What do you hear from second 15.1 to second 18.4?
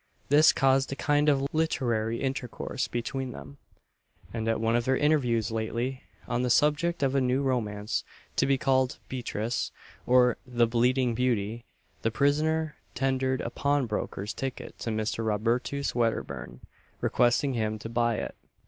Robertus Wedderburn, requesting him to buy it.